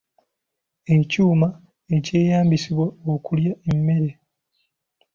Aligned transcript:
Ekyuma 0.95 1.47
ekyeyambisibwa 1.95 2.85
okulya 3.13 3.53
emmere. 3.69 4.11